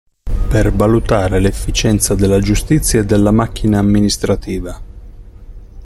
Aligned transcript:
Per 0.49 0.73
valutare 0.73 1.39
l'efficienza 1.39 2.15
della 2.15 2.39
giustizia 2.39 3.01
e 3.01 3.05
della 3.05 3.29
macchina 3.29 3.77
amministrativa. 3.77 4.81